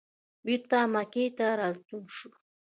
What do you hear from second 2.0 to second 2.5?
شو.